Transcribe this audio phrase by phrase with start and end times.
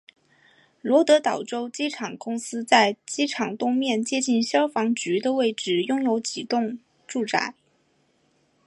[0.81, 7.53] 罗德岛州机场公司在机场东面接近消防局的位置拥有几幢住宅。